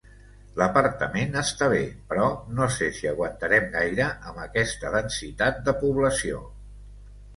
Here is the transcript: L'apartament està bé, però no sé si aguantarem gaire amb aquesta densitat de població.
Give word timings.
L'apartament 0.59 1.35
està 1.41 1.67
bé, 1.73 1.81
però 2.13 2.29
no 2.59 2.69
sé 2.77 2.89
si 3.01 3.09
aguantarem 3.11 3.69
gaire 3.77 4.09
amb 4.31 4.43
aquesta 4.47 4.95
densitat 4.97 5.61
de 5.69 5.77
població. 5.85 6.41